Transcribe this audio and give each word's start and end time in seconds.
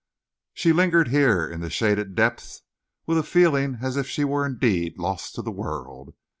She 0.55 0.73
lingered 0.73 1.09
here 1.09 1.47
in 1.47 1.59
the 1.59 1.69
shaded 1.69 2.15
depths 2.15 2.63
with 3.05 3.19
a 3.19 3.23
feeling 3.23 3.77
as 3.83 3.97
if 3.97 4.07
she 4.07 4.23
were 4.23 4.47
indeed 4.47 4.97
lost 4.97 5.35
to 5.35 5.43
the 5.43 5.51
world. 5.51 6.15